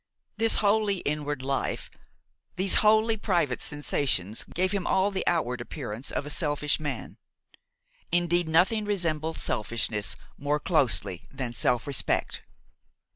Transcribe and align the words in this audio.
This 0.37 0.55
wholly 0.55 0.97
inward 1.01 1.43
life, 1.43 1.91
these 2.55 2.73
wholly 2.81 3.17
private 3.17 3.61
sensations 3.61 4.43
gave 4.45 4.71
him 4.71 4.87
all 4.87 5.11
the 5.11 5.23
outward 5.27 5.61
appearance 5.61 6.09
of 6.09 6.25
a 6.25 6.29
selfish 6.31 6.79
man; 6.79 7.17
indeed 8.11 8.49
nothing 8.49 8.85
resembles 8.85 9.39
selfishness 9.39 10.15
more 10.39 10.59
closely 10.59 11.27
than 11.31 11.53
self 11.53 11.85
respect. 11.85 12.41